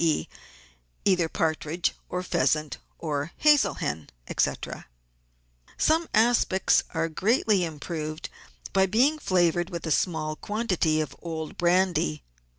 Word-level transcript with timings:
e., 0.03 0.27
either 1.05 1.29
partridge 1.29 1.93
or 2.09 2.23
pheasant, 2.23 2.79
or 2.97 3.33
hazel 3.37 3.75
hen, 3.75 4.09
&c. 4.35 4.51
Some 5.77 6.07
aspics 6.07 6.81
are 6.95 7.07
greatly 7.07 7.63
improved 7.63 8.27
by 8.73 8.87
being 8.87 9.19
flavoured 9.19 9.69
with 9.69 9.85
a 9.85 9.91
small 9.91 10.35
quantity 10.35 11.01
of 11.01 11.15
old 11.21 11.55
brandy. 11.55 12.23